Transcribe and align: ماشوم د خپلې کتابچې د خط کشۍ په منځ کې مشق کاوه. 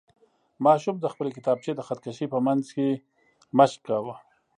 ماشوم 0.65 0.95
د 0.99 1.05
خپلې 1.13 1.31
کتابچې 1.37 1.71
د 1.75 1.81
خط 1.87 1.99
کشۍ 2.05 2.27
په 2.33 2.39
منځ 2.47 2.63
کې 2.75 2.89
مشق 3.57 3.79
کاوه. 3.87 4.15